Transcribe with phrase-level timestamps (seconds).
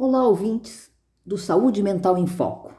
[0.00, 0.92] Olá, ouvintes
[1.26, 2.72] do Saúde Mental em Foco.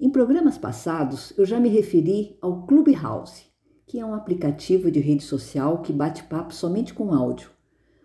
[0.00, 3.44] Em programas passados, eu já me referi ao Clubhouse,
[3.86, 7.48] que é um aplicativo de rede social que bate papo somente com áudio,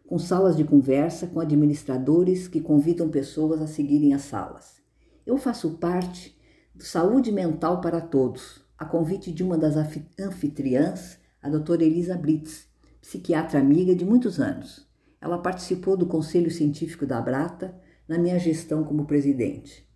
[0.05, 4.79] com salas de conversa com administradores que convidam pessoas a seguirem as salas.
[5.25, 6.39] Eu faço parte
[6.75, 9.77] do Saúde Mental para Todos, a convite de uma das
[10.19, 12.67] anfitriãs, a doutora Elisa Blitz,
[13.01, 14.87] psiquiatra amiga de muitos anos.
[15.19, 19.87] Ela participou do Conselho Científico da Brata na minha gestão como presidente.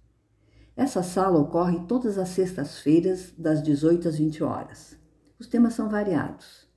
[0.78, 4.96] Essa sala ocorre todas as sextas-feiras, das 18 às 20 horas.
[5.40, 6.70] Os temas são variados.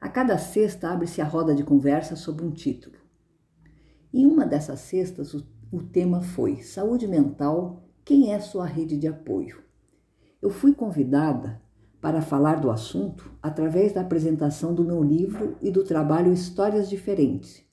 [0.00, 2.96] A cada sexta abre-se a roda de conversa sobre um título.
[4.12, 9.08] Em uma dessas sextas, o, o tema foi Saúde Mental Quem é sua rede de
[9.08, 9.64] apoio?
[10.40, 11.60] Eu fui convidada
[12.00, 17.64] para falar do assunto através da apresentação do meu livro e do trabalho Histórias Diferentes,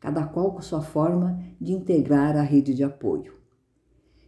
[0.00, 3.34] cada qual com sua forma de integrar a rede de apoio.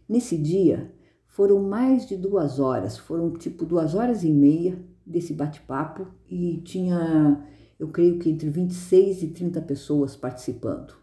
[0.07, 0.93] Nesse dia,
[1.25, 7.43] foram mais de duas horas, foram tipo duas horas e meia desse bate-papo e tinha,
[7.79, 10.93] eu creio que entre 26 e 30 pessoas participando.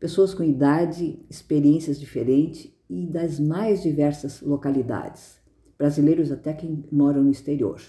[0.00, 5.38] Pessoas com idade, experiências diferentes e das mais diversas localidades,
[5.78, 7.80] brasileiros até que moram no exterior.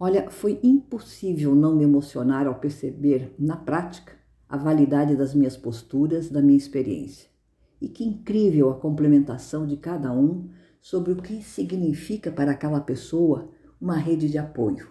[0.00, 4.21] Olha, foi impossível não me emocionar ao perceber, na prática,
[4.52, 7.26] a validade das minhas posturas, da minha experiência.
[7.80, 13.48] E que incrível a complementação de cada um sobre o que significa para aquela pessoa
[13.80, 14.90] uma rede de apoio.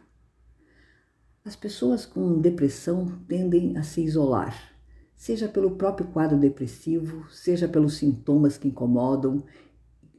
[1.46, 4.74] As pessoas com depressão tendem a se isolar,
[5.16, 9.44] seja pelo próprio quadro depressivo, seja pelos sintomas que incomodam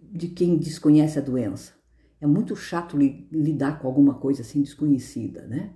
[0.00, 1.72] de quem desconhece a doença.
[2.20, 5.74] É muito chato lidar com alguma coisa assim desconhecida, né?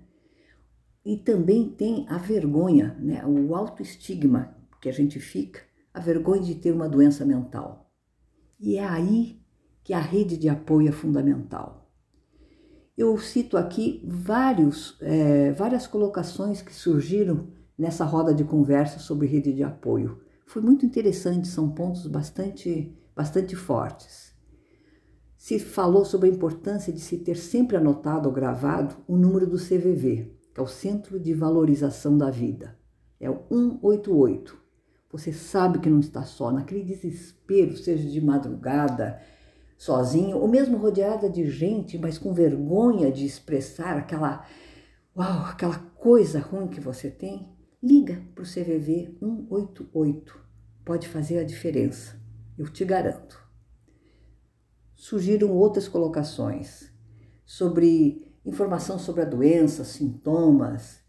[1.07, 3.25] E também tem a vergonha, né?
[3.25, 5.61] o autoestigma que a gente fica,
[5.95, 7.93] a vergonha de ter uma doença mental.
[8.59, 9.41] E é aí
[9.85, 11.93] que a rede de apoio é fundamental.
[12.99, 19.53] Eu cito aqui vários, é, várias colocações que surgiram nessa roda de conversa sobre rede
[19.53, 20.21] de apoio.
[20.45, 24.35] Foi muito interessante, são pontos bastante, bastante fortes.
[25.37, 29.57] Se falou sobre a importância de se ter sempre anotado ou gravado o número do
[29.57, 32.79] CVV, que é o Centro de Valorização da Vida.
[33.21, 34.57] É o 188.
[35.13, 39.21] Você sabe que não está só, naquele desespero, seja de madrugada,
[39.77, 44.47] sozinho, ou mesmo rodeada de gente, mas com vergonha de expressar aquela,
[45.15, 50.41] uau, aquela coisa ruim que você tem, liga para o CVV 188.
[50.87, 52.19] Pode fazer a diferença,
[52.57, 53.39] eu te garanto.
[54.95, 56.91] Surgiram outras colocações
[57.45, 61.05] sobre informação sobre a doença, sintomas,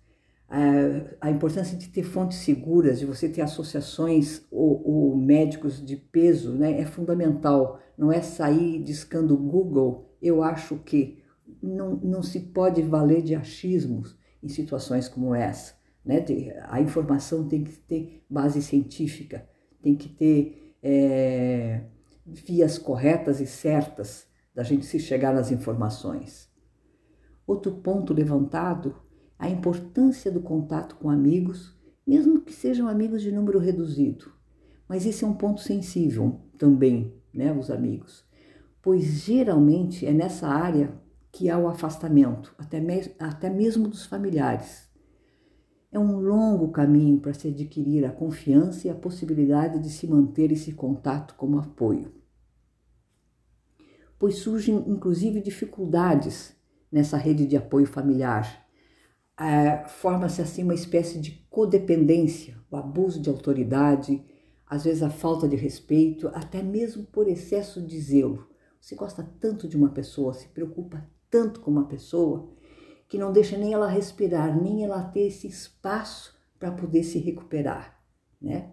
[1.19, 6.53] a, importância de ter fontes seguras, de você ter associações ou, ou, médicos de peso,
[6.53, 7.79] né, é fundamental.
[7.97, 11.21] Não é sair discando Google, eu acho que
[11.61, 15.75] não, não se pode valer de achismos em situações como essa.
[16.03, 16.23] Né?
[16.63, 19.47] A informação tem que ter base científica,
[19.81, 21.81] tem que ter é,
[22.25, 26.49] vias corretas e certas da gente se chegar nas informações.
[27.47, 28.93] Outro ponto levantado,
[29.39, 31.73] a importância do contato com amigos,
[32.05, 34.33] mesmo que sejam amigos de número reduzido.
[34.85, 38.25] Mas esse é um ponto sensível também, né, os amigos,
[38.81, 40.93] pois geralmente é nessa área
[41.31, 44.89] que há o afastamento, até, me até mesmo dos familiares.
[45.89, 50.51] É um longo caminho para se adquirir a confiança e a possibilidade de se manter
[50.51, 52.11] esse contato como apoio.
[54.19, 56.56] Pois surgem inclusive dificuldades
[56.91, 58.65] nessa rede de apoio familiar.
[59.39, 64.23] É, Forma-se assim uma espécie de codependência, o abuso de autoridade,
[64.65, 68.47] às vezes a falta de respeito, até mesmo por excesso de zelo.
[68.79, 72.53] Você gosta tanto de uma pessoa, se preocupa tanto com uma pessoa,
[73.07, 78.01] que não deixa nem ela respirar, nem ela ter esse espaço para poder se recuperar,
[78.41, 78.71] né?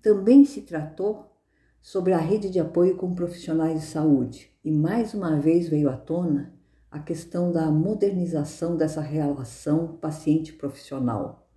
[0.00, 1.32] Também se tratou
[1.80, 5.96] sobre a rede de apoio com profissionais de saúde e mais uma vez veio à
[5.96, 6.54] tona
[6.92, 11.48] a questão da modernização dessa relação paciente-profissional.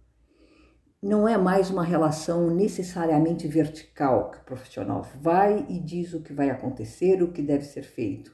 [1.04, 6.32] Não é mais uma relação necessariamente vertical que o profissional vai e diz o que
[6.32, 8.34] vai acontecer, o que deve ser feito,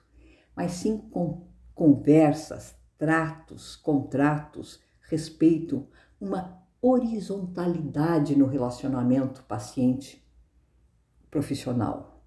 [0.56, 5.88] mas sim com conversas, tratos, contratos, respeito,
[6.20, 12.24] uma horizontalidade no relacionamento paciente-profissional.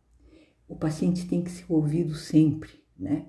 [0.67, 3.29] O paciente tem que ser ouvido sempre, né?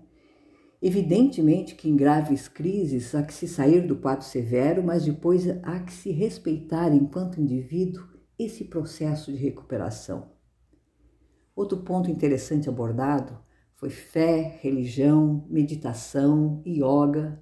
[0.82, 5.80] Evidentemente que em graves crises há que se sair do quadro severo, mas depois há
[5.80, 8.04] que se respeitar enquanto indivíduo
[8.38, 10.32] esse processo de recuperação.
[11.56, 13.38] Outro ponto interessante abordado
[13.76, 17.42] foi fé, religião, meditação yoga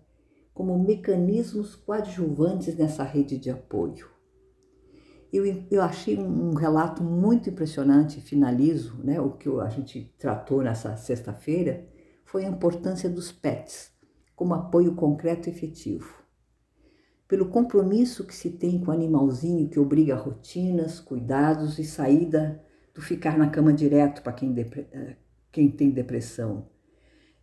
[0.54, 4.08] como mecanismos coadjuvantes nessa rede de apoio.
[5.32, 10.96] Eu, eu achei um relato muito impressionante, finalizo, né, o que a gente tratou nessa
[10.96, 11.88] sexta-feira,
[12.34, 13.92] foi a importância dos PETs
[14.36, 16.12] como apoio concreto e efetivo.
[17.28, 22.60] Pelo compromisso que se tem com o animalzinho que obriga rotinas, cuidados e saída
[22.92, 25.16] do ficar na cama direto para quem, eh,
[25.52, 26.68] quem tem depressão,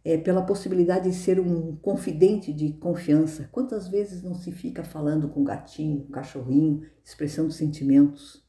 [0.05, 3.49] é, pela possibilidade de ser um confidente de confiança.
[3.53, 8.45] Quantas vezes não se fica falando com gatinho, o cachorrinho, expressando sentimentos?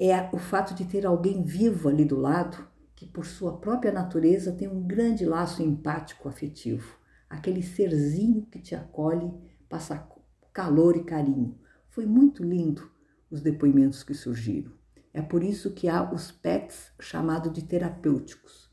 [0.00, 2.66] É o fato de ter alguém vivo ali do lado,
[2.98, 6.98] que por sua própria natureza tem um grande laço empático afetivo.
[7.30, 9.32] Aquele serzinho que te acolhe,
[9.68, 10.04] passa
[10.52, 11.56] calor e carinho.
[11.90, 12.90] Foi muito lindo
[13.30, 14.72] os depoimentos que surgiram.
[15.14, 18.68] É por isso que há os pets chamados de terapêuticos